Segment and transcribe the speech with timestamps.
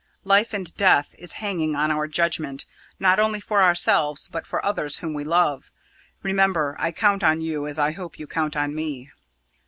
[0.23, 2.65] Life and death is hanging on our judgment,
[2.99, 5.69] not only for ourselves, but for others whom we love.
[6.23, 9.11] Remember, I count on you as I hope you count on me."